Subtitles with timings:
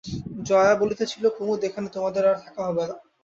[0.45, 2.95] জয়া বলিতেছিল, কুমুদ, এখানে তোমাদের আর থাকা হবে না।